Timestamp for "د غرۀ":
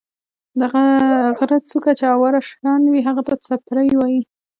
0.59-1.57